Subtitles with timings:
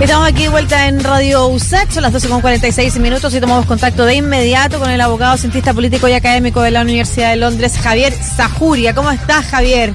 [0.00, 4.14] Estamos aquí de vuelta en Radio USAT, son las 12.46 minutos y tomamos contacto de
[4.14, 8.94] inmediato con el abogado, cientista político y académico de la Universidad de Londres, Javier Zajuria.
[8.94, 9.92] ¿Cómo estás, Javier?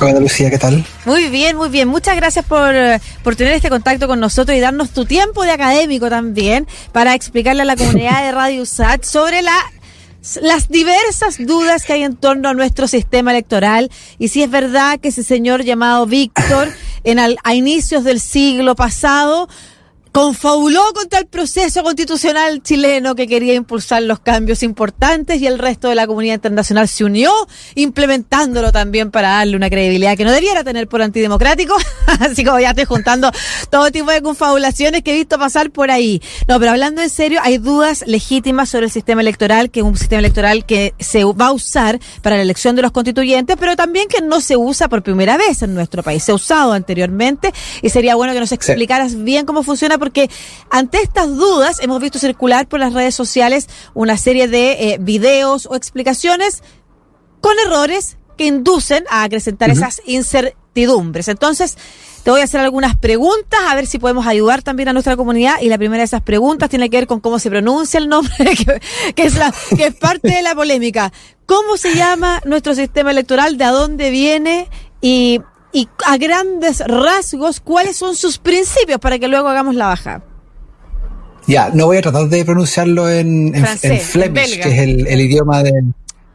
[0.00, 0.86] Hola, Lucía, ¿qué tal?
[1.04, 1.86] Muy bien, muy bien.
[1.86, 2.74] Muchas gracias por,
[3.22, 7.62] por tener este contacto con nosotros y darnos tu tiempo de académico también para explicarle
[7.62, 9.52] a la comunidad de Radio USAT sobre la
[10.40, 15.00] las diversas dudas que hay en torno a nuestro sistema electoral y si es verdad
[15.00, 16.68] que ese señor llamado Víctor
[17.04, 19.48] en a inicios del siglo pasado
[20.12, 25.88] confabuló contra el proceso constitucional chileno que quería impulsar los cambios importantes y el resto
[25.88, 27.32] de la comunidad internacional se unió
[27.76, 31.74] implementándolo también para darle una credibilidad que no debiera tener por antidemocrático.
[32.20, 33.30] Así como ya estoy juntando
[33.70, 36.20] todo tipo de confabulaciones que he visto pasar por ahí.
[36.46, 39.96] No, pero hablando en serio, hay dudas legítimas sobre el sistema electoral, que es un
[39.96, 44.08] sistema electoral que se va a usar para la elección de los constituyentes, pero también
[44.08, 46.22] que no se usa por primera vez en nuestro país.
[46.22, 50.28] Se ha usado anteriormente y sería bueno que nos explicaras bien cómo funciona porque
[50.68, 55.66] ante estas dudas hemos visto circular por las redes sociales una serie de eh, videos
[55.66, 56.64] o explicaciones
[57.40, 61.28] con errores que inducen a acrecentar esas incertidumbres.
[61.28, 61.78] Entonces,
[62.24, 65.60] te voy a hacer algunas preguntas, a ver si podemos ayudar también a nuestra comunidad.
[65.60, 68.56] Y la primera de esas preguntas tiene que ver con cómo se pronuncia el nombre,
[69.14, 71.12] que, es, la, que es parte de la polémica.
[71.46, 73.56] ¿Cómo se llama nuestro sistema electoral?
[73.56, 74.68] ¿De dónde viene?
[75.00, 75.40] Y
[75.72, 80.22] y a grandes rasgos cuáles son sus principios para que luego hagamos la baja.
[81.46, 83.66] Ya, no voy a tratar de pronunciarlo en, en,
[84.00, 85.72] Flemish, que es el, idioma de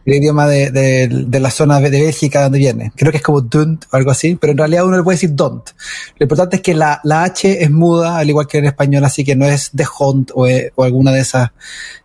[0.05, 2.91] el idioma de, de, la zona de Bélgica donde viene.
[2.95, 5.33] Creo que es como dunt o algo así, pero en realidad uno le puede decir
[5.33, 5.69] don't.
[6.17, 9.23] Lo importante es que la, la H es muda, al igual que en español, así
[9.23, 11.52] que no es de hunt o, o alguna de esas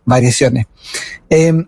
[0.05, 0.67] variaciones.
[1.29, 1.65] Eh,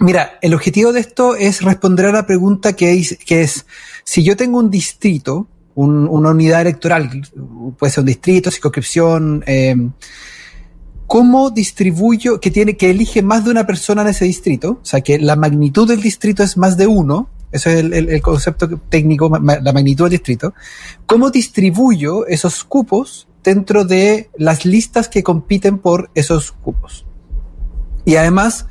[0.00, 3.66] Mira, el objetivo de esto es responder a la pregunta que es, que es
[4.08, 7.10] si yo tengo un distrito, una unidad electoral,
[7.78, 9.76] puede ser un distrito, circunscripción, eh,
[11.06, 14.78] ¿cómo distribuyo, que tiene, que elige más de una persona en ese distrito?
[14.80, 18.78] O sea, que la magnitud del distrito es más de uno, eso es el, concepto
[18.88, 20.54] técnico, la magnitud del distrito.
[21.04, 27.04] ¿Cómo distribuyo esos cupos dentro de las listas que compiten por esos cupos?
[28.06, 28.68] Y además,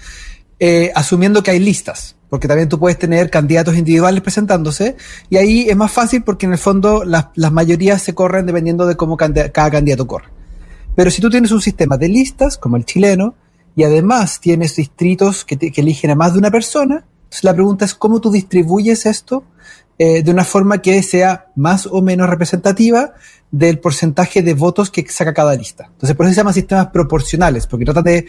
[0.58, 4.96] eh, asumiendo que hay listas, porque también tú puedes tener candidatos individuales presentándose,
[5.30, 8.96] y ahí es más fácil porque en el fondo las, mayorías se corren dependiendo de
[8.96, 10.30] cómo cada candidato corre.
[10.96, 13.36] Pero si tú tienes un sistema de listas, como el chileno,
[13.76, 17.94] y además tienes distritos que, eligen a más de una persona, entonces la pregunta es
[17.94, 19.44] cómo tú distribuyes esto
[20.00, 23.14] eh, de una forma que sea más o menos representativa
[23.52, 25.86] del porcentaje de votos que saca cada lista.
[25.86, 28.28] Entonces por eso se llaman sistemas proporcionales, porque tratan de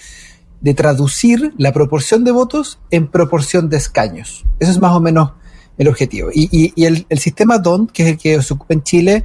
[0.60, 4.44] de traducir la proporción de votos en proporción de escaños.
[4.58, 5.32] Eso es más o menos
[5.76, 6.30] el objetivo.
[6.34, 9.24] Y, el, sistema DONT, que es el que se ocupa en Chile,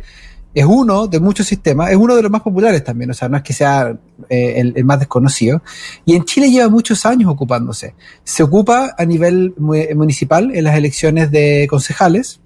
[0.54, 3.38] es uno de muchos sistemas, es uno de los más populares también, o sea, no
[3.38, 3.98] es que sea
[4.30, 5.64] eh, el, más desconocido.
[6.06, 7.96] Y en Chile lleva muchos años ocupándose.
[8.24, 12.40] Se ocupa a nivel municipal en las elecciones de concejales,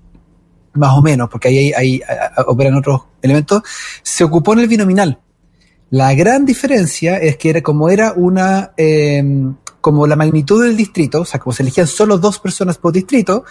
[0.74, 2.02] más o menos, porque ahí, ahí
[2.46, 3.64] operan otros elementos.
[4.04, 5.20] Se ocupó en el binominal
[5.90, 11.22] la gran diferencia es que era como era una, em, como la magnitud del distrito,
[11.22, 13.46] o sea, como se elegían solo dos personas por distrito,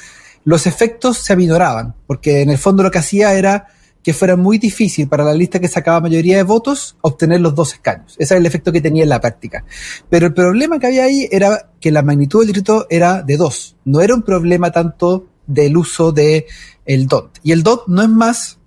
[0.45, 3.69] los efectos se aminoraban, porque en el fondo lo que hacía era
[4.07, 7.73] que fuera muy difícil para la lista que sacaba mayoría de votos obtener los dos
[7.73, 8.15] escaños.
[8.19, 9.65] Ese era el efecto que tenía en la práctica.
[10.09, 13.75] Pero el problema que había ahí era que la magnitud del distrito era de dos.
[13.85, 16.47] No era un problema tanto del uso de
[16.85, 17.41] el DOT.
[17.43, 18.59] Y el DOT no es más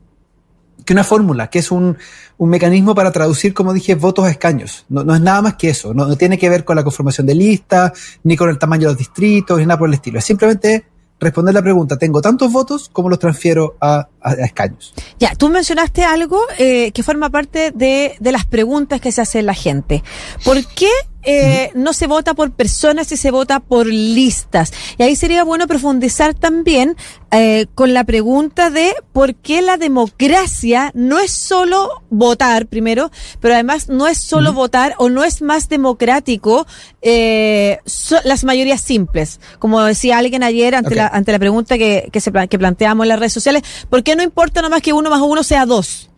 [0.90, 2.00] que una fórmula, que es un,
[2.40, 4.88] un mecanismo para traducir, como dije, votos a escaños.
[4.90, 5.94] No, no es nada más que eso.
[5.94, 7.92] No, tiene que ver con la conformación de listas,
[8.24, 10.18] ni con el tamaño de los distritos, ni nada por el estilo.
[10.18, 10.88] Es simplemente
[11.20, 14.08] responder la pregunta, tengo tantos votos, ¿cómo los transfiero a,
[14.40, 14.96] escaños?
[15.20, 19.44] Ya, tú mencionaste algo eh, que forma parte de, de las preguntas que se hace
[19.44, 20.04] la gente.
[20.44, 20.90] ¿Por qué
[21.24, 24.72] eh, no se vota por personas y se vota por listas.
[24.97, 26.96] Y ahí sería bueno profundizar también
[27.31, 33.54] eh, con la pregunta de por qué la democracia no es solo votar primero, pero
[33.54, 36.66] además no es solo votar o no es más democrático
[37.01, 37.80] eh,
[38.24, 39.39] las mayorías simples.
[39.60, 43.10] Como decía alguien ayer ante, la, ante la pregunta que, que, se, que planteamos en
[43.10, 46.10] las redes sociales, ¿por qué no importa nomás que uno más uno sea dos?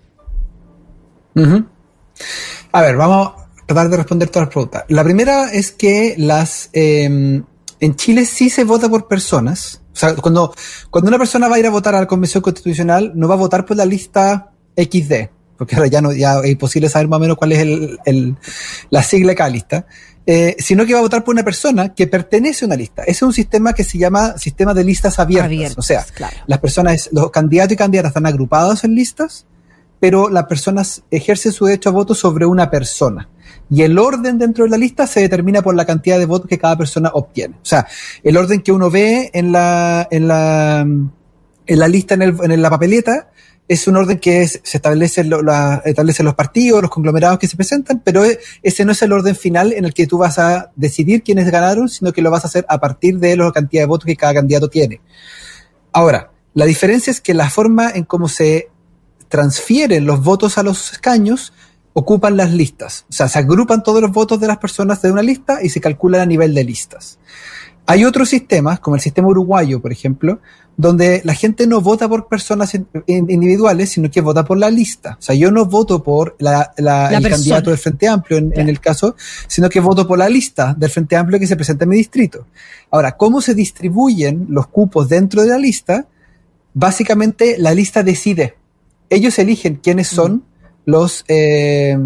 [2.72, 3.34] A ver, vamos,
[3.74, 4.84] tratar de responder todas las preguntas.
[4.90, 7.44] La primera es que las em,
[7.80, 9.82] en Chile sí se vota por personas.
[9.94, 10.54] O sea, cuando,
[10.90, 13.38] cuando una persona va a ir a votar a la Convención Constitucional, no va a
[13.38, 17.22] votar por la lista XD, porque ahora ya, no, ya es imposible saber más o
[17.22, 18.36] menos cuál es el, el
[18.90, 19.86] la sigla de cada lista,
[20.26, 23.04] eh, sino que va a votar por una persona que pertenece a una lista.
[23.04, 25.78] Ese es un sistema que se llama sistema de listas abiertas.
[25.78, 26.06] o sea,
[26.46, 29.46] las personas, los candidatos y candidatas están agrupados en listas
[30.02, 33.30] pero las personas ejercen su derecho a voto sobre una persona.
[33.74, 36.60] Y el orden dentro de la lista se determina por la cantidad de votos que
[36.60, 37.56] cada persona obtiene.
[37.56, 37.88] O sea,
[38.22, 42.62] el orden que uno ve en la, en la, en la lista, en, el, en
[42.62, 43.30] la papeleta,
[43.70, 45.22] es un orden que se establece
[45.86, 49.38] establecen los partidos, los conglomerados que se presentan, pero e, ese no es el orden
[49.38, 52.48] final en el que tú vas a decidir quiénes ganaron, sino que lo vas a
[52.48, 55.00] hacer a partir de la cantidad de votos que cada candidato tiene.
[55.94, 58.68] Ahora, la diferencia es que la forma en cómo se
[59.30, 61.54] transfieren los votos a los escaños
[61.94, 63.06] ocupan las listas.
[63.10, 65.82] O sea, se agrupan todos los votos de las personas de una lista y se
[65.82, 67.20] calculan a nivel de listas.
[67.88, 70.40] Hay otros sistemas, como el sistema uruguayo, por ejemplo,
[70.78, 72.74] donde la gente no vota por personas
[73.08, 75.18] individuales, sino que vota por la lista.
[75.20, 79.16] O sea, yo no voto por la, el candidato del Frente Amplio en, el caso,
[79.48, 82.48] sino que voto por la lista del Frente Amplio que se presenta en mi distrito.
[82.92, 86.08] Ahora, ¿cómo se distribuyen los cupos dentro de la lista?
[86.74, 88.56] Básicamente, la lista decide.
[89.10, 90.46] Ellos eligen quiénes son
[90.86, 91.24] los...
[91.28, 91.98] Eh,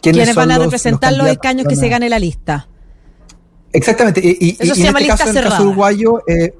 [0.00, 2.68] ¿Quiénes, van a representar los, escaños que se gane la lista?
[3.72, 4.20] Exactamente.
[4.24, 6.54] Y, Eso se llama este lista en el caso uruguayo, eh,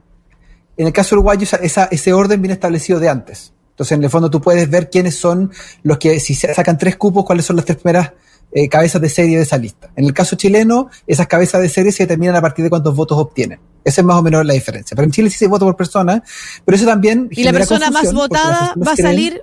[0.76, 3.52] en el caso uruguayo, esa, ese orden viene establecido de antes.
[3.70, 5.52] Entonces, en el fondo, tú puedes ver quiénes son
[5.84, 8.12] los que, si se sacan tres cupos, cuáles son las tres primeras
[8.50, 9.90] eh, cabezas de serie de esa lista.
[9.94, 13.18] En el caso chileno, esas cabezas de serie se determinan a partir de cuántos votos
[13.18, 13.60] obtienen.
[13.84, 14.94] Esa es más o menos la diferencia.
[14.94, 16.22] Pero en Chile sí se vota por persona,
[16.64, 17.28] pero eso también.
[17.30, 19.42] Y la persona más votada va a salir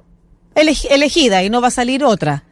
[0.55, 2.43] elegida y no va a salir otra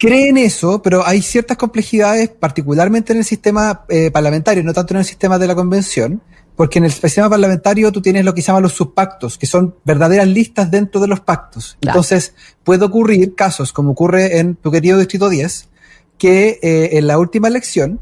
[0.00, 5.00] creen eso, pero hay ciertas complejidades, particularmente en el sistema eh, parlamentario, no tanto en
[5.00, 6.22] el sistema de la convención,
[6.56, 9.76] porque en el sistema parlamentario tú tienes lo que se llaman los subpactos, que son
[9.84, 11.76] verdaderas listas dentro de los pactos.
[11.82, 12.34] Entonces,
[12.64, 15.68] puede ocurrir casos, como ocurre en tu querido Distrito 10,
[16.16, 18.00] que eh, en la última elección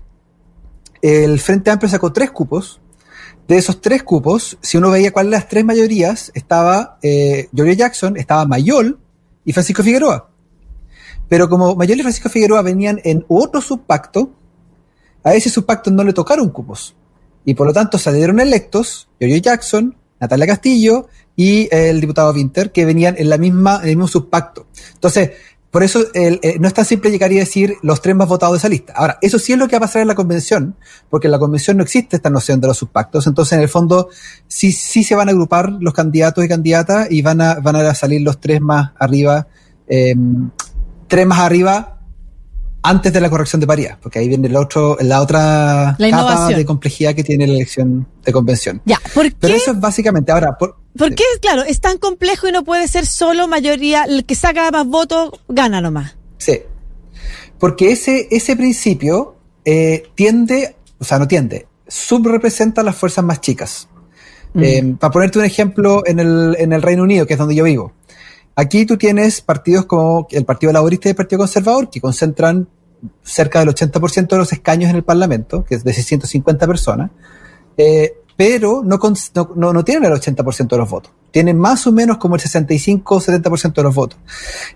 [1.02, 2.80] el Frente Amplio sacó tres cupos.
[3.48, 8.44] De esos tres cupos, si uno veía cuáles las tres mayorías, estaba eh, Jackson, estaba
[8.44, 8.98] Mayol
[9.48, 10.28] y Francisco Figueroa.
[11.26, 14.30] Pero como Mayol y Francisco Figueroa venían en otro subpacto,
[15.24, 16.94] a ese subpacto no le tocaron cupos
[17.46, 22.84] y por lo tanto salieron electos Yoyo Jackson, Natalia Castillo y el diputado Winter, que
[22.84, 24.66] venían en la misma, en el mismo subpacto.
[24.92, 25.30] Entonces,
[25.70, 28.58] por eso eh, no es tan simple llegar y decir los tres más votados de
[28.58, 28.94] esa lista.
[28.96, 30.76] Ahora, eso sí es lo que va a pasar en la convención,
[31.10, 33.26] porque en la convención no existe esta noción de los subpactos.
[33.26, 34.08] Entonces, en el fondo,
[34.46, 37.94] sí, sí se van a agrupar los candidatos y candidatas y van a, van a
[37.94, 39.46] salir los tres más arriba,
[39.88, 40.14] eh,
[41.06, 41.98] tres más arriba
[42.82, 46.64] antes de la corrección de paridad, porque ahí viene el otro, la otra capa de
[46.64, 48.80] complejidad que tiene la elección de convención.
[48.86, 49.36] Ya, ¿por qué?
[49.38, 50.56] Pero eso es básicamente ahora.
[50.56, 54.70] Por, qué, claro, es tan complejo y no puede ser solo mayoría, el que saca
[54.70, 56.16] más votos gana nomás?
[56.38, 56.60] Sí.
[57.58, 63.88] Porque ese, ese principio eh, tiende, o sea, no tiende, subrepresenta las fuerzas más chicas.
[64.54, 64.62] Mm.
[64.62, 67.64] Eh, para ponerte un ejemplo, en el, en el Reino Unido, que es donde yo
[67.64, 67.92] vivo,
[68.58, 72.66] Aquí tú tienes partidos como el Partido Laborista y el Partido Conservador que concentran
[73.22, 77.12] cerca del 80% de los escaños en el Parlamento, que es de 650 personas,
[77.76, 79.00] eh, pero no,
[79.56, 81.10] no, no, tienen el 80% de los votos.
[81.32, 84.20] Tienen más o menos como el 65 o 70% de los votos.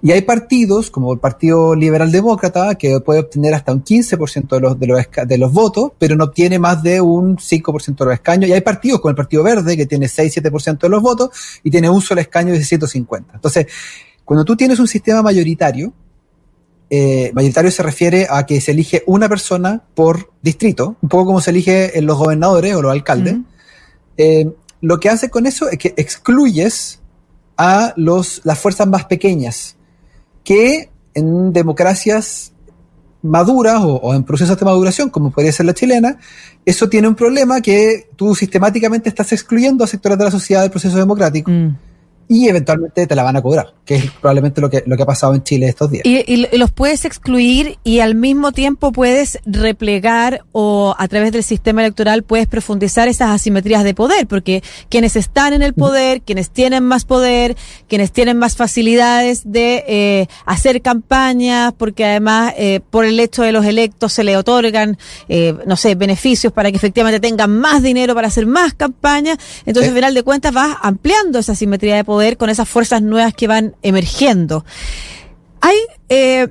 [0.03, 4.61] Y hay partidos, como el Partido Liberal Demócrata, que puede obtener hasta un 15% de
[4.61, 8.15] los, de, los, de los votos, pero no obtiene más de un 5% de los
[8.15, 8.51] escaños.
[8.51, 11.31] Y hay partidos como el Partido Verde, que tiene 6-7% de los votos
[11.63, 13.33] y tiene un solo escaño de 150.
[13.33, 13.69] Entonces,
[14.25, 15.93] cuando tú tienes un sistema mayoritario,
[16.91, 21.41] eh, mayoritario se refiere a que se elige una persona por distrito, un poco como
[21.41, 23.37] se elige en los gobernadores o los alcaldes.
[24.17, 24.51] Eh,
[24.81, 27.01] lo que hace con eso es que excluyes
[27.57, 29.77] a los, las fuerzas más pequeñas,
[30.45, 32.53] que en democracias
[33.23, 36.19] maduras o, en procesos de maduración, como podría ser la chilena,
[36.65, 40.71] eso tiene un problema que tú sistemáticamente estás excluyendo a sectores de la sociedad del
[40.71, 41.51] proceso democrático.
[41.51, 41.92] Mm
[42.33, 45.07] y eventualmente te la van a cobrar, que es probablemente lo que, lo que ha
[45.07, 46.03] pasado en Chile estos días.
[46.07, 51.83] Y, los puedes excluir y al mismo tiempo puedes replegar o a través del sistema
[51.83, 56.85] electoral puedes profundizar esas asimetrías de poder, porque quienes están en el poder, quienes tienen
[56.85, 57.55] más poder,
[57.87, 63.53] quienes tienen más facilidades de eh, hacer campañas, porque además eh, por el hecho de
[63.53, 64.97] los electos se le otorgan,
[65.29, 69.37] eh, no sé, beneficios para que efectivamente tengan más dinero para hacer más campañas,
[69.67, 73.35] entonces al final de cuentas vas ampliando esa asimetría de poder con esas fuerzas nuevas
[73.35, 74.65] que van emergiendo.
[75.61, 75.77] Hay
[76.09, 76.49] eh,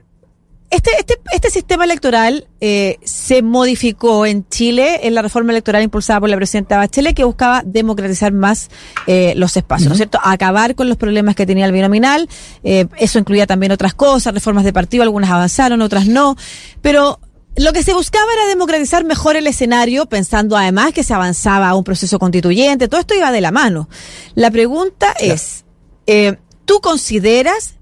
[0.70, 6.22] este, este, este sistema electoral eh, se modificó en Chile en la reforma electoral impulsada
[6.22, 8.70] por la presidenta Bachelet que buscaba democratizar más
[9.06, 10.20] eh, los espacios, ¿no es cierto?
[10.24, 12.30] Acabar con los problemas que tenía el binominal.
[12.64, 16.38] eso incluía también otras cosas, reformas de partido, algunas avanzaron, otras no.
[16.82, 17.20] Pero
[17.62, 21.76] lo que se buscaba era democratizar mejor el escenario, pensando además que se avanzaba a
[21.76, 22.88] un proceso constituyente.
[22.88, 23.88] Todo esto iba de la mano.
[24.34, 25.64] La pregunta es,
[26.08, 27.76] eh, ¿tú consideras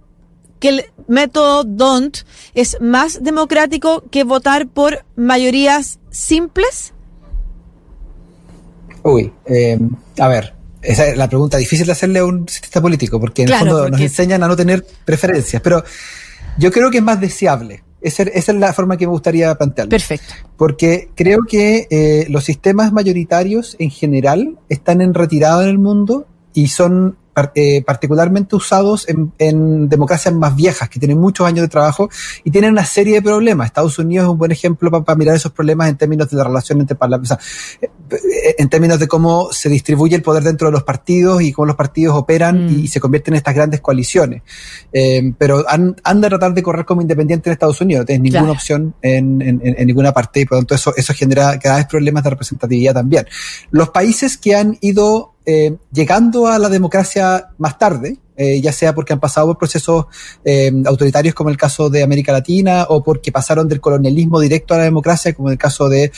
[0.59, 2.19] que el método DONT
[2.53, 6.93] es más democrático que votar por mayorías simples?
[9.03, 9.79] Uy, eh,
[10.19, 13.50] a ver, esa es la pregunta difícil de hacerle a un sistema político, porque en
[13.50, 15.86] el fondo nos enseñan a no tener preferencias, pero
[16.57, 17.83] yo creo que es más deseable.
[18.01, 19.89] Esa, es la forma que me gustaría plantearlo.
[19.89, 20.34] Perfecto.
[20.58, 26.27] Porque creo que eh, los sistemas mayoritarios en general están en retirada en el mundo
[26.53, 27.18] y son
[27.55, 32.10] eh, particularmente usados en, democracias más viejas, que tienen muchos años de trabajo
[32.43, 33.67] y tienen una serie de problemas.
[33.67, 36.79] Estados Unidos es un buen ejemplo para, mirar esos problemas en términos de la relación
[36.79, 37.38] entre parlamentos,
[37.81, 41.65] eh, en términos de cómo se distribuye el poder dentro de los partidos y cómo
[41.65, 42.88] los partidos operan y, mm.
[42.88, 44.43] se convierten en estas grandes coaliciones.
[44.91, 48.31] Eh, pero han, han, de tratar de correr como independiente en Estados Unidos, no tienes
[48.31, 51.86] ninguna opción en, en, ninguna parte y por lo tanto eso, eso genera cada vez
[51.86, 53.25] problemas de representatividad también.
[53.72, 58.94] Los países que han ido eh, llegando a la democracia más tarde, eh, ya sea
[58.94, 60.06] porque han pasado por procesos
[60.46, 64.77] eh, autoritarios como el caso de América Latina o porque pasaron del colonialismo directo a
[64.77, 66.12] la democracia como el caso de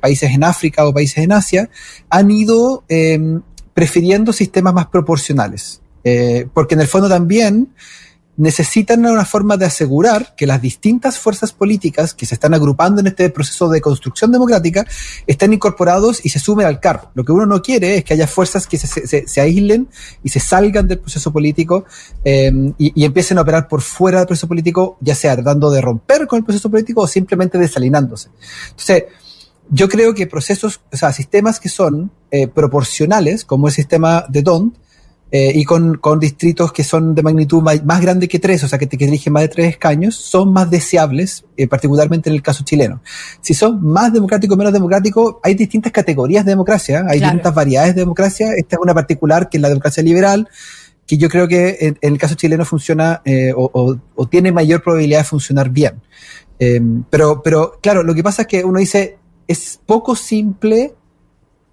[0.00, 1.68] países en África o países en Asia,
[2.08, 2.84] han ido
[3.74, 5.82] prefiriendo sistemas más proporcionales.
[6.54, 7.74] porque en el fondo también
[8.36, 13.08] necesitan una forma de asegurar que las distintas fuerzas políticas que se están agrupando en
[13.08, 14.86] este proceso de construcción democrática
[15.26, 17.10] estén incorporados y se sumen al carro.
[17.14, 19.88] Lo que uno no quiere es que haya fuerzas que se, se, aíslen
[20.24, 21.84] y se salgan del proceso político
[22.24, 26.26] em, y, empiecen a operar por fuera del proceso político, ya sea tratando de romper
[26.26, 28.30] con el proceso político o simplemente desalinándose.
[28.70, 29.04] Entonces,
[29.68, 34.42] yo creo que procesos, o sea, sistemas que son eh, proporcionales, como el sistema de
[34.42, 34.76] DONT,
[35.34, 38.78] eh, y con, con, distritos que son de magnitud más, grande que tres, o sea,
[38.78, 42.42] que, te, que eligen más de tres escaños, son más deseables, eh, particularmente en el
[42.42, 43.00] caso chileno.
[43.40, 47.94] Si son más democráticos o menos democráticos, hay distintas categorías de democracia, hay distintas variedades
[47.94, 48.52] de democracia.
[48.54, 50.50] Esta es una particular que es la democracia liberal,
[51.06, 55.20] que yo creo que en, el caso chileno funciona eh, o, o, tiene mayor probabilidad
[55.20, 56.02] de funcionar bien.
[57.08, 59.16] pero, pero claro, lo que pasa es que uno dice,
[59.48, 60.94] es poco simple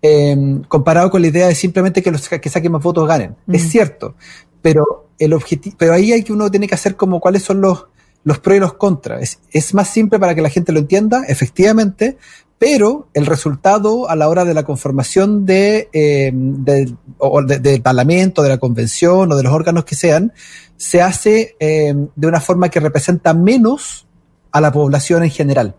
[0.01, 3.35] Em, comparado con la idea de simplemente que los que saquen más votos ganen.
[3.51, 3.67] Es mm.
[3.67, 4.15] cierto,
[4.61, 7.87] pero el objetivo, pero ahí hay que uno tiene que hacer como cuáles son los,
[8.23, 9.39] los pros y los contras.
[9.51, 12.17] Es, más simple para que la gente lo entienda, efectivamente,
[12.57, 18.57] pero el resultado a la hora de la conformación de, eh, del Parlamento, de la
[18.57, 20.31] Convención o de los órganos que sean,
[20.77, 24.07] se hace em, de una forma que representa menos
[24.51, 25.75] a la población en general.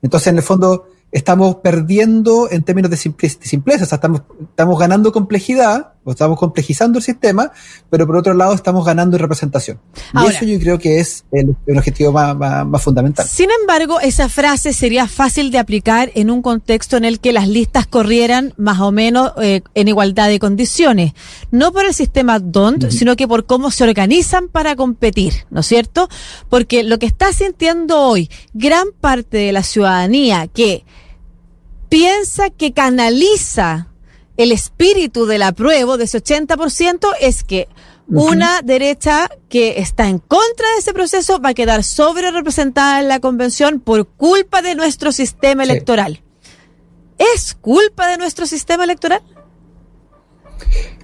[0.00, 5.12] Entonces, en el fondo, estamos perdiendo en términos de simpleza, o sea, estamos, estamos ganando
[5.12, 7.52] complejidad, o estamos complejizando el sistema,
[7.90, 9.78] pero por otro lado estamos ganando en representación.
[10.14, 13.26] y eso yo creo que es el, objetivo más, fundamental.
[13.26, 17.46] Sin embargo, esa frase sería fácil de aplicar en un contexto en el que las
[17.46, 21.12] listas corrieran más o menos eh, en igualdad de condiciones,
[21.50, 25.66] no por el sistema DONT, sino que por cómo se organizan para competir, ¿no es
[25.66, 26.08] cierto?
[26.48, 30.84] Porque lo que está sintiendo hoy gran parte de la ciudadanía que
[31.92, 33.88] piensa que canaliza
[34.38, 37.68] el espíritu del apruebo de ese 80% es que
[38.08, 43.08] una derecha que está en contra de ese proceso va a quedar sobre representada en
[43.08, 46.22] la convención por culpa de nuestro sistema electoral.
[47.18, 49.20] ¿Es culpa de nuestro sistema electoral?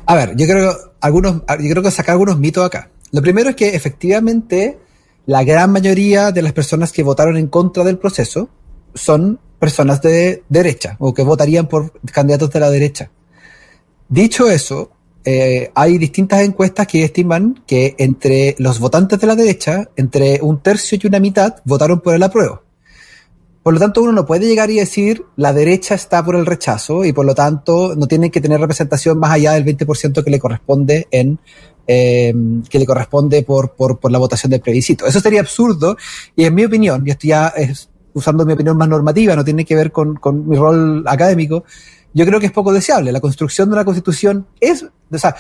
[0.07, 2.91] A ver, yo creo algunos, yo creo que sacar algunos mitos acá.
[3.13, 4.79] Lo primero es que efectivamente
[5.27, 8.49] la gran mayoría de las personas que votaron en contra del proceso
[8.95, 13.11] son personas de derecha o que votarían por candidatos de la derecha.
[14.09, 14.91] Dicho eso,
[15.25, 20.61] eh, hay distintas encuestas que estiman que entre los votantes de la derecha, entre un
[20.63, 22.63] tercio y una mitad votaron por el apruebo.
[23.63, 27.05] Por lo tanto, uno no puede llegar y decir la derecha está por el rechazo
[27.05, 30.39] y por lo tanto no tiene que tener representación más allá del 20% que le
[30.39, 31.39] corresponde en
[31.87, 32.35] eh,
[32.71, 35.07] que le corresponde por, por, por la votación del plebiscito.
[35.07, 35.97] Eso sería absurdo
[36.37, 39.65] y en mi opinión, y esto ya es usando mi opinión más normativa, no tiene
[39.65, 41.65] que ver con, mi rol académico,
[42.13, 43.13] yo creo que es poco deseable.
[43.13, 45.37] La construcción de una constitución es, o sea,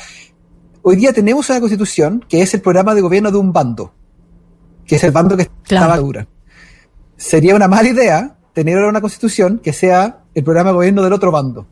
[0.83, 3.93] hoy día tenemos una constitución que es el programa de gobierno de un bando,
[4.87, 6.27] que es el bando que está dura.
[7.17, 11.31] Sería una mala idea tener una constitución que sea el programa de gobierno del otro
[11.31, 11.67] bando.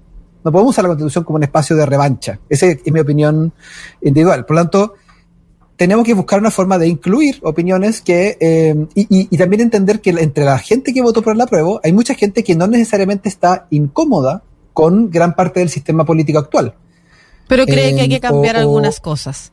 [0.45, 2.39] No podemos usar la constitución como un espacio de revancha.
[2.49, 3.53] Esa es mi opinión
[4.01, 4.47] individual.
[4.47, 4.95] Por lo tanto,
[5.77, 10.45] tenemos que buscar una forma de incluir opiniones que eh, y, también entender que entre
[10.45, 14.43] la gente que votó por la prueba hay mucha gente que no necesariamente está incómoda
[14.73, 16.75] con gran parte del sistema político actual.
[17.49, 19.53] Pero cree que hay que cambiar algunas cosas.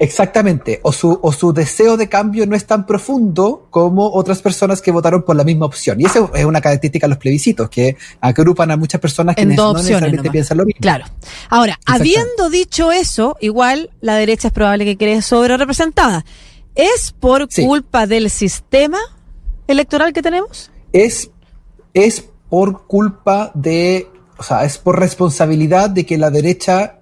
[0.00, 4.80] Exactamente, o su, o su deseo de cambio no es tan profundo como otras personas
[4.80, 6.00] que votaron por la misma opción.
[6.00, 9.72] Y eso es una característica de los plebiscitos, que agrupan a muchas personas que no
[9.72, 10.80] necesariamente piensan lo mismo.
[10.80, 11.04] Claro.
[11.48, 16.24] Ahora, habiendo dicho eso, igual la derecha es probable que quede sobre representada.
[16.76, 18.98] ¿Es por culpa del sistema
[19.66, 20.70] electoral que tenemos?
[20.92, 21.32] Es,
[21.92, 26.97] es por culpa de, o sea, es por responsabilidad de que la derecha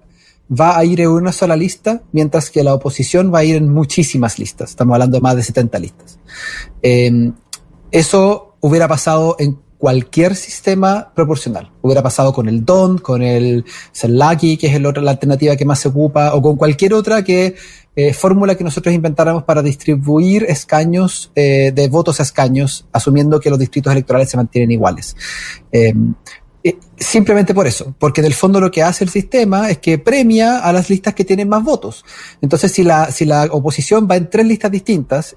[0.49, 3.69] va a ir en una sola lista, mientras que la oposición va a ir en
[3.69, 4.71] muchísimas listas.
[4.71, 6.19] Estamos hablando de más de 70 listas.
[6.81, 7.33] Em,
[7.91, 11.71] eso hubiera pasado en cualquier sistema proporcional.
[11.81, 13.63] Hubiera pasado con el DON, con el
[13.93, 17.55] CELACI, que es la alternativa que más se ocupa, o con cualquier otra que
[17.95, 23.49] eh, fórmula que nosotros inventáramos para distribuir escaños eh, de votos a escaños, asumiendo que
[23.49, 25.15] los distritos electorales se mantienen iguales.
[25.71, 26.13] Em,
[26.97, 30.59] simplemente por eso, porque en el fondo lo que hace el sistema es que premia
[30.59, 32.03] a las listas que tienen más votos.
[32.41, 35.35] Entonces, si la, si la oposición va en tres listas distintas,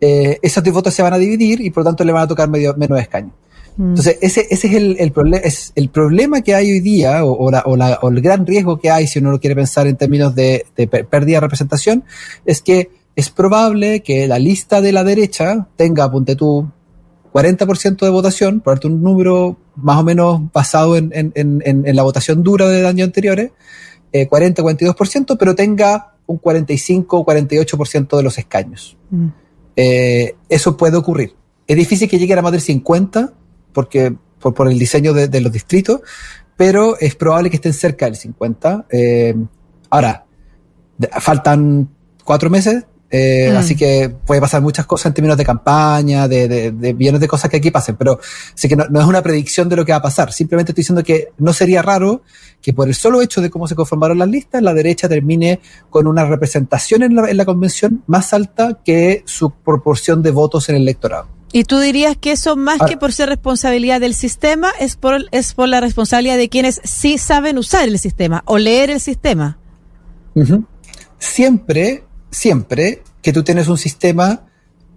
[0.00, 2.48] eh, esos votos se van a dividir y por lo tanto le van a tocar
[2.48, 3.32] medio, menos escaños.
[3.76, 3.88] Mm.
[3.90, 7.62] Entonces, ese, ese es el, el, es el problema que hay hoy día, o, la,
[7.66, 10.34] o, la, o, el gran riesgo que hay, si uno lo quiere pensar en términos
[10.34, 12.04] de, de pérdida de representación,
[12.44, 16.70] es que es probable que la lista de la derecha tenga, ponte tú,
[17.36, 21.96] 40% de votación, por darte un número más o menos basado en, en, en, en
[21.96, 23.50] la votación dura de años anteriores,
[24.10, 28.96] eh, 40-42%, pero tenga un 45 o 48% de los escaños.
[29.10, 29.26] Mm.
[29.76, 31.34] Eh, eso puede ocurrir.
[31.66, 33.34] Es difícil que llegue a más del 50,
[33.74, 36.00] porque por, por el diseño de, de, los distritos,
[36.56, 38.86] pero es probable que estén cerca del 50.
[38.90, 39.34] Eh,
[39.90, 40.24] ahora,
[41.20, 41.90] faltan
[42.24, 43.56] cuatro meses, eh, mm.
[43.56, 47.28] Así que puede pasar muchas cosas en términos de campaña, de, de, de millones de
[47.28, 48.18] cosas que aquí pasen, pero
[48.54, 50.32] sí que no, no, es una predicción de lo que va a pasar.
[50.32, 52.22] Simplemente estoy diciendo que no sería raro
[52.60, 56.06] que por el solo hecho de cómo se conformaron las listas, la derecha termine con
[56.06, 60.76] una representación en la, en la convención más alta que su proporción de votos en
[60.76, 61.28] el electorado.
[61.52, 65.54] ¿Y tú dirías que eso más que por ser responsabilidad del sistema es por, es
[65.54, 69.58] por la responsabilidad de quienes sí saben usar el sistema o leer el sistema?
[70.34, 70.66] Uh -huh.
[71.18, 72.05] Siempre
[72.36, 74.42] siempre que tú tienes un sistema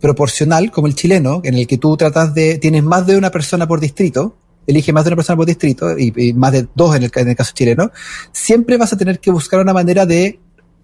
[0.02, 3.66] proporcional como el chileno, en el que tú tratas de, tienes más de una persona
[3.66, 4.36] por distrito,
[4.68, 7.36] elige más de una persona por distrito y, más de dos en el, en el,
[7.38, 7.92] caso chileno,
[8.34, 10.40] siempre vas a tener que buscar una manera de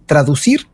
[0.06, 0.68] traducir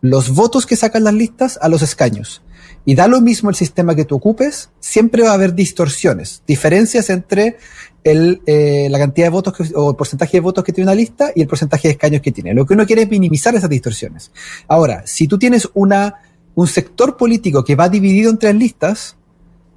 [0.00, 2.42] los votos que sacan las listas a los escaños.
[2.84, 7.10] Y da lo mismo el sistema que tú ocupes, siempre va a haber distorsiones, diferencias
[7.10, 7.58] entre
[8.04, 10.94] el, eh, la cantidad de votos que, o el porcentaje de votos que tiene una
[10.94, 12.54] lista y el porcentaje de escaños que tiene.
[12.54, 14.32] Lo que uno quiere es minimizar esas distorsiones.
[14.68, 16.14] Ahora, si tú tienes una,
[16.54, 19.16] un sector político que va dividido en tres listas,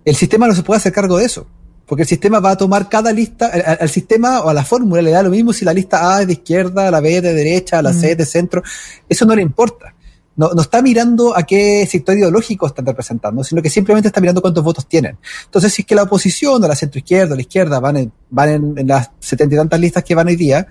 [0.04, 1.48] el sistema no se puede hacer cargo de eso.
[1.86, 5.04] Porque el sistema va a tomar cada lista, al, al sistema o a la fórmula
[5.04, 7.34] le da lo mismo si la lista A es de izquierda, la B es de
[7.34, 8.64] derecha, la C es de centro.
[9.08, 9.95] Eso no le importa
[10.36, 14.42] no, no está mirando a qué sector ideológico están representando, sino que simplemente está mirando
[14.42, 15.18] cuántos votos tienen.
[15.46, 18.50] Entonces, si es que la oposición o la centroizquierda o la izquierda van en, van
[18.50, 20.68] en, en las setenta y tantas listas que van hoy día,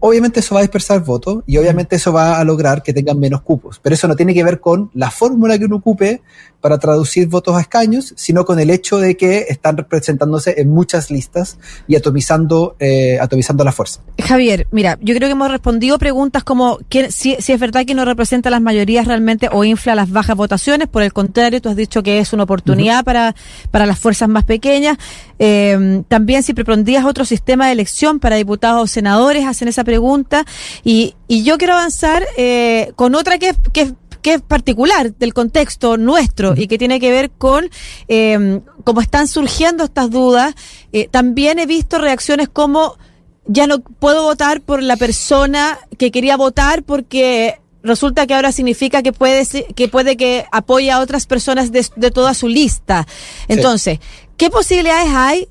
[0.00, 3.42] obviamente eso va a dispersar votos y obviamente eso va a lograr que tengan menos
[3.42, 3.80] cupos.
[3.82, 6.22] Pero eso no tiene que ver con la fórmula que uno ocupe
[6.60, 11.10] para traducir votos a escaños, sino con el hecho de que están representándose en muchas
[11.10, 14.00] listas y atomizando, eh, atomizando la fuerza.
[14.20, 17.94] Javier, mira, yo creo que hemos respondido preguntas como que, si, si, es verdad que
[17.94, 21.76] no representa las mayorías realmente o infla las bajas votaciones, por el contrario, tú has
[21.76, 23.04] dicho que es una oportunidad uh -huh.
[23.04, 23.34] para,
[23.70, 24.98] para las fuerzas más pequeñas.
[25.38, 30.44] Eh, también si propondrías otro sistema de elección para diputados o senadores, hacen esa pregunta.
[30.84, 35.96] Y, y yo quiero avanzar eh, con otra que, que que es particular del contexto
[35.96, 37.70] nuestro y que tiene que ver con
[38.08, 40.54] eh, cómo están surgiendo estas dudas.
[40.92, 42.98] Eh, también he visto reacciones como
[43.46, 49.02] ya no puedo votar por la persona que quería votar porque resulta que ahora significa
[49.02, 53.06] que puede que puede que apoye a otras personas de, de toda su lista.
[53.46, 54.28] Entonces, sí.
[54.36, 55.48] ¿qué posibilidades hay?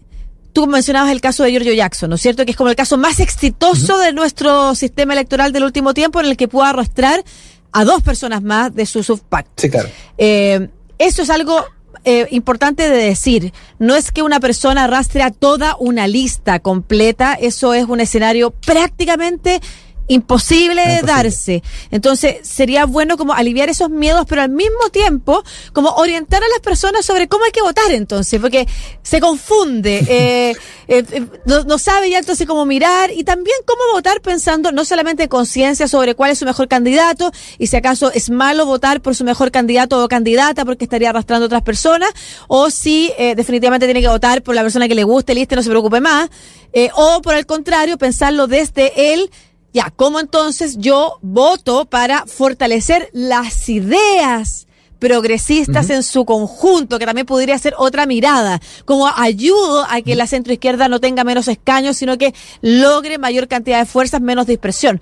[0.57, 2.43] Tú mencionabas el caso de Giorgio Jackson, ¿no es cierto?
[2.43, 4.05] Que es como el caso más exitoso uh -huh.
[4.05, 7.23] de nuestro sistema electoral del último tiempo en el que pudo arrastrar
[7.71, 9.49] a dos personas más de su subpact.
[9.55, 9.87] Sí, claro.
[10.17, 10.67] Eh,
[10.97, 11.63] eso es algo
[12.05, 13.53] eh, importante de decir.
[13.77, 18.49] No es que una persona arrastre a toda una lista completa, eso es un escenario
[18.49, 19.61] prácticamente
[20.07, 21.63] imposible de darse.
[21.91, 25.43] Entonces, sería bueno como aliviar esos miedos, pero al mismo tiempo,
[25.73, 28.67] como orientar a las personas sobre cómo hay que votar entonces, porque
[29.03, 30.55] se confunde, eh,
[30.87, 34.85] eh, eh, no, no, sabe ya entonces cómo mirar y también cómo votar pensando no
[34.85, 39.15] solamente conciencia sobre cuál es su mejor candidato y si acaso es malo votar por
[39.15, 42.09] su mejor candidato o candidata porque estaría arrastrando a otras personas,
[42.47, 45.63] o si eh, definitivamente tiene que votar por la persona que le guste, listo, no
[45.63, 46.29] se preocupe más,
[46.73, 49.29] eh, o por el contrario, pensarlo desde él
[49.73, 54.67] ya, ¿cómo entonces yo voto para fortalecer las ideas
[54.99, 55.95] progresistas uh -huh.
[55.95, 60.87] en su conjunto, que también podría ser otra mirada, como ayudo a que la centroizquierda
[60.87, 64.99] no tenga menos escaños, sino que logre mayor cantidad de fuerzas, menos dispersión.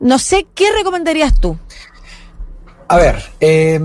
[0.00, 1.58] No sé, ¿qué recomendarías tú?
[2.88, 3.80] A ver, eh,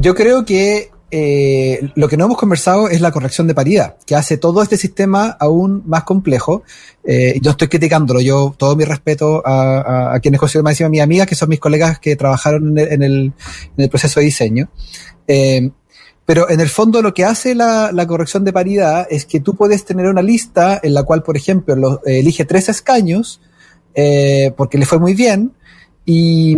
[0.00, 4.14] Yo creo que eh, lo que no hemos conversado es la corrección de paridad, que
[4.14, 6.62] hace todo este sistema aún más complejo.
[7.02, 11.00] Eh, yo estoy criticándolo, yo todo mi respeto a, a, quienes considero más encima mis
[11.00, 13.32] amigas, que son mis colegas que trabajaron en el,
[13.76, 14.68] en el, proceso de diseño.
[15.26, 15.70] Eh,
[16.26, 19.86] pero en el fondo lo que hace la, corrección de paridad es que tú puedes
[19.86, 23.40] tener una lista en la cual, por ejemplo, lo, elige tres escaños,
[23.94, 25.52] eh, porque le fue muy bien,
[26.04, 26.56] y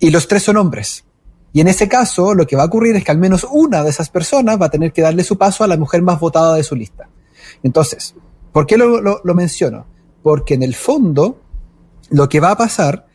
[0.00, 1.04] los tres son hombres.
[1.52, 3.90] Y en ese caso, lo que va a ocurrir es que al menos una de
[3.90, 6.64] esas personas va a tener que darle su paso a la mujer más votada de
[6.64, 7.08] su lista.
[7.62, 8.14] Entonces,
[8.52, 9.86] ¿por qué lo, lo, menciono?
[10.22, 11.40] Porque en el fondo,
[12.10, 13.06] lo que va a pasar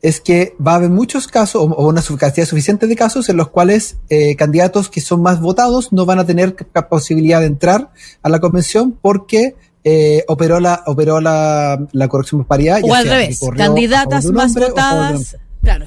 [0.00, 3.48] es que va a haber muchos casos, o una cantidad suficiente de casos, en los
[3.48, 6.56] cuales eh, candidatos que son más votados no van a tener
[6.88, 12.46] posibilidad de entrar a la convención porque eh, operó la operó la, la corrección de
[12.46, 12.80] paridad.
[12.82, 15.36] O al revés, candidatas más votadas.
[15.62, 15.86] Claro.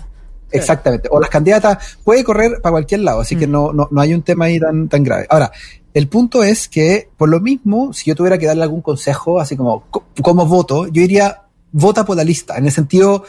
[0.55, 1.09] Exactamente.
[1.11, 3.51] O las candidatas puede correr para cualquier lado, así que mm.
[3.51, 5.25] no, no, no hay un tema ahí tan, tan grave.
[5.29, 5.51] Ahora,
[5.95, 9.55] el punto es que, por lo mismo, si yo tuviera que darle algún consejo, así
[9.55, 9.85] como,
[10.21, 13.23] como voto, yo diría, vota por la lista, en el sentido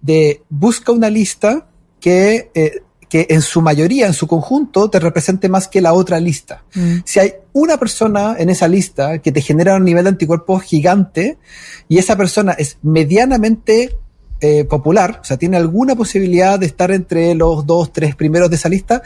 [0.00, 1.66] de busca una lista
[2.00, 6.18] que, eh, que en su mayoría, en su conjunto, te represente más que la otra
[6.18, 6.64] lista.
[6.74, 6.98] Mm.
[7.04, 11.38] Si hay una persona en esa lista que te genera un nivel de anticuerpos gigante
[11.88, 13.98] y esa persona es medianamente
[14.40, 18.56] eh, popular, o sea, tiene alguna posibilidad de estar entre los dos, tres primeros de
[18.56, 19.02] esa lista,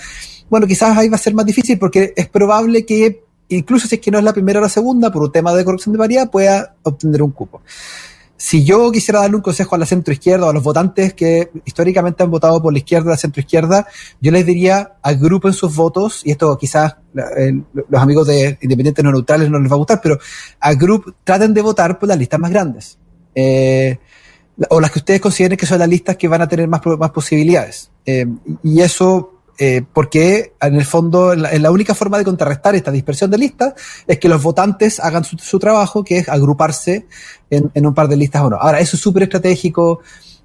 [0.51, 4.01] bueno, quizás ahí va a ser más difícil porque es probable que, incluso si es
[4.03, 6.31] que no es la primera o la segunda, por un tema de corrupción de variedad,
[6.31, 7.62] pueda obtener un cupo.
[8.37, 12.23] Si yo quisiera darle un consejo a la centroizquierda o a los votantes que históricamente
[12.23, 13.87] han votado por la izquierda o la centroizquierda,
[14.21, 19.49] yo les diría agrupen sus votos, y esto quizás los amigos de independientes no neutrales
[19.49, 20.18] no les va a gustar, pero
[20.61, 22.99] agrup, traten de votar por las listas más grandes.
[23.35, 23.99] Eh,
[24.69, 27.11] o las que ustedes consideren que son las listas que van a tener más, más
[27.11, 27.91] posibilidades.
[28.05, 28.27] Eh,
[28.62, 33.38] y eso, eh, porque en el fondo la, única forma de contrarrestar esta dispersión de
[33.38, 33.75] listas
[34.07, 37.07] es que los votantes hagan su, su trabajo, que es agruparse
[37.51, 38.57] en, en, un par de listas o no.
[38.57, 40.01] Ahora, eso es súper estratégico.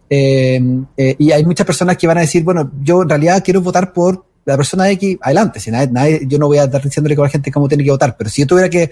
[0.10, 0.62] Eh,
[0.96, 3.93] eh, y hay muchas personas que van a decir, bueno, yo en realidad quiero votar
[3.93, 5.60] por la persona X, adelante.
[5.60, 7.92] Si nadie, nadie, yo no voy a estar diciéndole a la gente cómo tiene que
[7.92, 8.90] votar, pero si yo tuviera que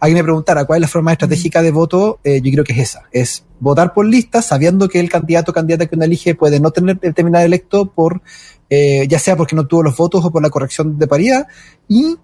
[0.00, 2.78] alguien me preguntara cuál es la forma estratégica de voto, eh, yo creo que es
[2.78, 3.02] esa.
[3.12, 6.72] Es votar por listas sabiendo que el candidato o candidata que uno elige puede no
[6.72, 8.20] tener terminar electo por,
[8.68, 11.46] eh, ya sea porque no tuvo los votos o por la corrección de paridad,
[11.88, 12.16] y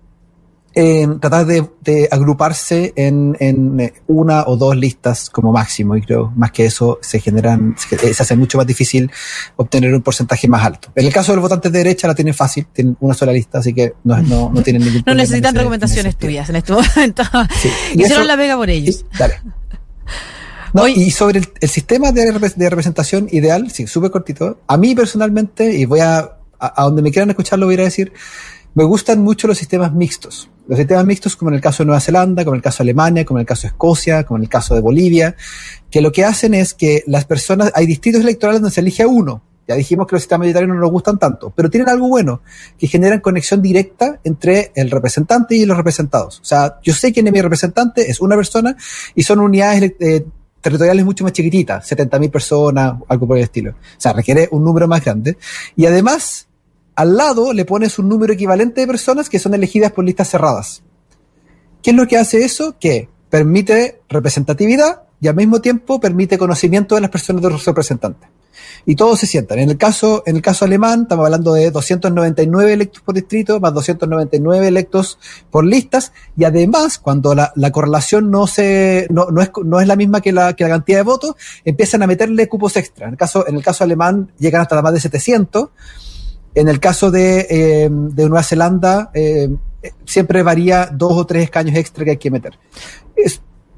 [0.75, 6.03] eh, tratar de, de, agruparse en, en, eh, una o dos listas como máximo y
[6.03, 9.11] creo más que eso se generan se, se hace mucho más difícil
[9.57, 12.33] obtener un porcentaje más alto en el caso de los votantes de derecha la tienen
[12.33, 16.17] fácil tienen una sola lista así que no, no, no tienen ningún no necesitan recomendaciones
[16.17, 17.23] tuyas en este momento
[17.61, 17.69] sí.
[17.95, 19.35] hicieron la vega por ellos sí, dale
[20.73, 24.61] no, y sobre el, el sistema de, de, representación ideal, sí, súper cortito.
[24.67, 26.19] A mí personalmente, y voy a,
[26.59, 28.13] a, a donde me quieran escucharlo, voy a decir,
[28.75, 30.49] me gustan mucho los sistemas mixtos.
[30.69, 32.91] Los sistemas mixtos, como en el caso de Nueva Zelanda, como en el caso de
[32.91, 35.37] Alemania, como en el caso de Escocia, como en el caso de Bolivia,
[35.91, 39.09] que lo que hacen es que las personas, hay distritos electorales donde se elige a
[39.09, 39.43] uno.
[39.67, 42.43] Ya dijimos que los sistemas militares no nos gustan tanto, pero tienen algo bueno,
[42.79, 46.41] que generan conexión directa entre el representante y los representados.
[46.41, 48.77] O sea, yo sé quién es mi representante, es una persona,
[49.15, 50.25] y son unidades eh,
[50.61, 53.73] territoriales mucho más chiquititas, 70.000 personas, algo por el estilo.
[53.73, 55.37] O sea, requiere un número más grande.
[55.77, 56.49] Y además,
[56.95, 60.83] al lado le pones un número equivalente de personas que son elegidas por listas cerradas.
[61.83, 62.77] ¿Qué es lo que hace eso?
[62.79, 68.29] Que permite representatividad y al mismo tiempo permite conocimiento de las personas de los representantes.
[68.85, 69.61] Y todos se sientan.
[69.61, 73.73] En el caso, en el caso alemán, estamos hablando de 299 electos por distrito, más
[73.73, 75.19] 299 electos
[75.51, 80.65] por listas, y además, cuando la, la correlación no es, la misma que la, que
[80.65, 83.07] la cantidad de votos, empiezan a meterle cupos extra.
[83.07, 85.71] En el caso, en el caso alemán, llegan hasta más de 700,
[86.55, 89.49] en el caso de, eh, de Nueva Zelanda, eh,
[90.05, 92.59] siempre varía dos o tres escaños extra que hay que meter.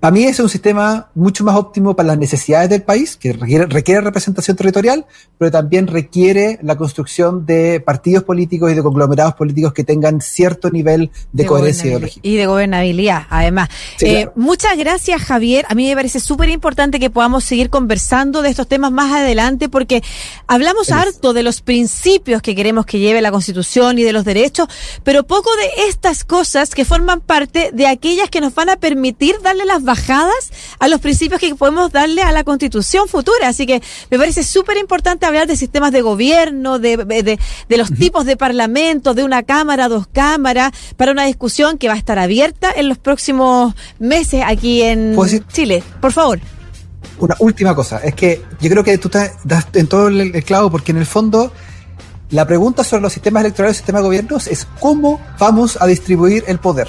[0.04, 3.64] Para mí es un sistema mucho más óptimo para las necesidades del país, que requiere,
[3.64, 5.06] requiere, representación territorial,
[5.38, 10.68] pero también requiere la construcción de partidos políticos y de conglomerados políticos que tengan cierto
[10.68, 12.20] nivel de, de coherencia ideológica.
[12.22, 13.70] Y de gobernabilidad, además.
[13.96, 14.32] Sí, eh, claro.
[14.36, 15.64] Muchas gracias, Javier.
[15.70, 19.70] A mí me parece súper importante que podamos seguir conversando de estos temas más adelante,
[19.70, 20.02] porque
[20.46, 24.68] hablamos harto de los principios que queremos que lleve la Constitución y de los derechos,
[25.02, 29.36] pero poco de estas cosas que forman parte de aquellas que nos van a permitir
[29.42, 30.42] darle las bajadas
[30.84, 33.48] a los principios que podemos darle a la constitución futura.
[33.48, 33.78] Así que
[34.10, 37.38] me parece súper importante hablar de sistemas de gobierno, de, de,
[37.70, 37.98] de los uh -huh.
[38.04, 42.18] tipos de parlamento, de una cámara, dos cámaras, para una discusión que va a estar
[42.18, 45.16] abierta en los próximos meses aquí en
[45.56, 45.82] Chile.
[46.00, 46.38] Por favor.
[47.18, 49.30] Una última cosa, es que yo creo que tú estás
[49.74, 51.52] en todo el clavo porque en el fondo
[52.30, 56.42] La pregunta sobre los sistemas electorales y sistemas de gobiernos es cómo vamos a distribuir
[56.48, 56.88] el poder.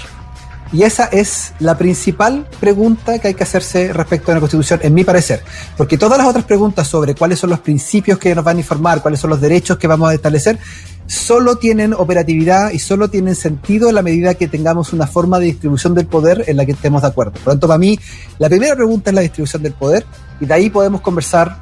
[0.73, 4.93] Y esa es la principal pregunta que hay que hacerse respecto a la Constitución, en
[4.93, 5.43] mi parecer.
[5.77, 9.01] Porque todas las otras preguntas sobre cuáles son los principios que nos van a informar,
[9.01, 10.59] cuáles son los derechos que vamos a establecer,
[11.07, 15.45] solo tienen operatividad y solo tienen sentido en la medida que tengamos una forma de
[15.45, 17.33] distribución del poder en la que estemos de acuerdo.
[17.33, 17.99] Por lo tanto, para mí,
[18.39, 20.05] la primera pregunta es la distribución del poder
[20.39, 21.57] y de ahí podemos conversar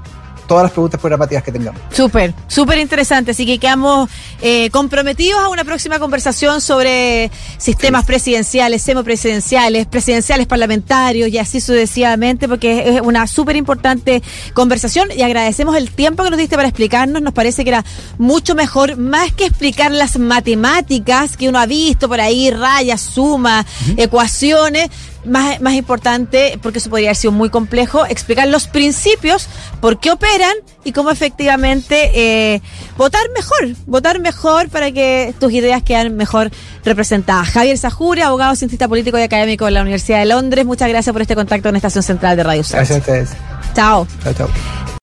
[0.53, 1.81] todas las preguntas programáticas que tengamos.
[1.89, 3.31] Súper, súper interesante.
[3.31, 4.07] Así que quedamos
[4.39, 12.47] eh, comprometidos a una próxima conversación sobre sistemas presidenciales, semipresidenciales, presidenciales parlamentarios y así sucesivamente,
[12.47, 14.21] porque es una súper importante
[14.53, 17.23] conversación y agradecemos el tiempo que nos diste para explicarnos.
[17.23, 17.83] Nos parece que era
[18.19, 23.65] mucho mejor, más que explicar las matemáticas que uno ha visto por ahí, rayas, sumas,
[23.97, 24.91] ecuaciones
[25.25, 29.47] más, más importante, porque eso podría haber sido muy complejo, explicar los principios,
[29.81, 32.61] por qué operan y cómo efectivamente eh,
[32.97, 36.51] votar mejor, votar mejor para que tus ideas quedan mejor
[36.83, 37.49] representadas.
[37.49, 41.21] Javier Sajuri, abogado, cientista político y académico de la Universidad de Londres, muchas gracias por
[41.21, 43.29] este contacto en Estación Central de Radio Gracias a ustedes.
[43.73, 44.07] Chao.
[44.23, 44.83] Chao, chao.